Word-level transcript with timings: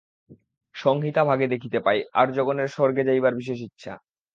সংহিতাভাগে 0.75 1.45
দেখিতে 1.47 1.79
পাই, 1.79 1.99
আর্যগণের 2.13 2.67
স্বর্গে 2.67 3.03
যাইবার 3.03 3.33
বিশেষ 3.35 3.59
ইচ্ছা। 3.61 3.93